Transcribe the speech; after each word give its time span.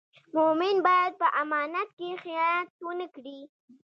مومن 0.35 0.75
باید 0.87 1.13
په 1.21 1.27
امانت 1.41 1.89
کې 1.97 2.09
خیانت 2.23 2.71
و 2.83 2.89
نه 2.99 3.07
کړي. 3.15 3.39